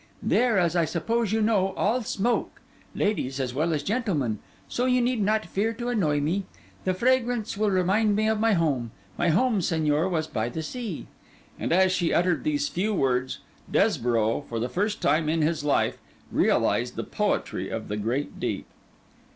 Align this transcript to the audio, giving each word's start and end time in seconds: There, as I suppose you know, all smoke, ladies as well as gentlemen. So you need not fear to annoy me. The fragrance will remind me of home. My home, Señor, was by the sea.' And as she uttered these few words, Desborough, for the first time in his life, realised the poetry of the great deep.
There, 0.23 0.57
as 0.57 0.75
I 0.75 0.83
suppose 0.85 1.31
you 1.31 1.43
know, 1.43 1.73
all 1.77 2.01
smoke, 2.01 2.59
ladies 2.95 3.39
as 3.39 3.53
well 3.53 3.71
as 3.71 3.83
gentlemen. 3.83 4.39
So 4.67 4.87
you 4.87 4.99
need 4.99 5.21
not 5.21 5.45
fear 5.45 5.73
to 5.73 5.89
annoy 5.89 6.19
me. 6.19 6.45
The 6.85 6.95
fragrance 6.95 7.55
will 7.55 7.69
remind 7.69 8.15
me 8.15 8.27
of 8.27 8.39
home. 8.43 8.89
My 9.15 9.29
home, 9.29 9.59
Señor, 9.59 10.09
was 10.09 10.25
by 10.25 10.49
the 10.49 10.63
sea.' 10.63 11.05
And 11.59 11.71
as 11.71 11.91
she 11.91 12.11
uttered 12.15 12.43
these 12.43 12.67
few 12.67 12.95
words, 12.95 13.41
Desborough, 13.71 14.41
for 14.49 14.57
the 14.59 14.69
first 14.69 15.03
time 15.03 15.29
in 15.29 15.43
his 15.43 15.63
life, 15.63 15.99
realised 16.31 16.95
the 16.95 17.03
poetry 17.03 17.69
of 17.69 17.87
the 17.87 17.97
great 17.97 18.39
deep. 18.39 18.65